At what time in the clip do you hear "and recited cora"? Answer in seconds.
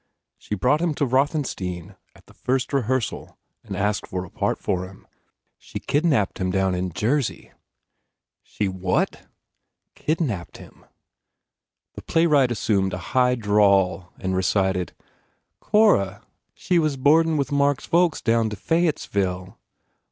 14.17-16.23